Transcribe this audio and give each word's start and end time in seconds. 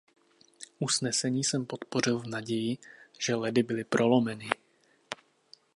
Usnesení 0.79 1.43
jsem 1.43 1.65
podpořil 1.65 2.19
v 2.19 2.27
naději, 2.27 2.77
že 3.19 3.35
ledy 3.35 3.63
byly 3.63 3.83
prolomeny. 3.83 4.49